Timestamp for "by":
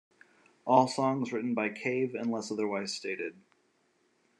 1.53-1.69